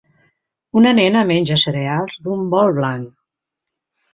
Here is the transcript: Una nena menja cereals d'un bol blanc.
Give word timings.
Una 0.81 0.93
nena 0.99 1.21
menja 1.33 1.57
cereals 1.65 2.17
d'un 2.29 2.49
bol 2.55 2.75
blanc. 2.79 3.13